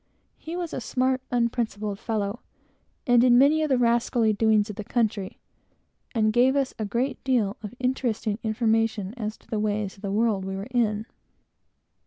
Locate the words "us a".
6.55-6.85